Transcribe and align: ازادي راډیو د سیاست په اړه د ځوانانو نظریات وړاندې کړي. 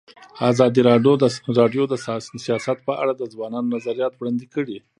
ازادي 0.51 0.81
راډیو 1.59 1.83
د 1.89 1.93
سیاست 2.45 2.77
په 2.87 2.93
اړه 3.01 3.13
د 3.15 3.23
ځوانانو 3.33 3.71
نظریات 3.75 4.13
وړاندې 4.15 4.45
کړي. 4.53 4.77